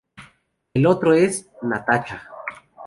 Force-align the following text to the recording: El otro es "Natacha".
El 0.73 0.87
otro 0.87 1.13
es 1.13 1.47
"Natacha". 1.61 2.27